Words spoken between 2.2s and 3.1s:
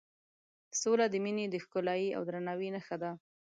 درناوي نښه